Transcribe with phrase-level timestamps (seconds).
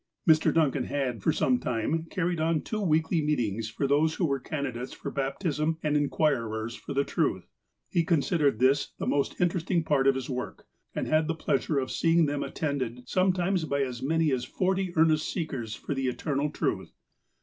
[0.27, 0.51] Mr.
[0.51, 4.93] Duncan had, for some time, carried on two weekly meetings for those who were candidates
[4.93, 7.45] for bap tism and inquirers for the truth.
[7.87, 11.91] He considered this the most interesting part of his work, and had the pleasure of
[11.91, 16.93] seeing them attended sometimes by as many as forty earnest seekers for the eternal truth.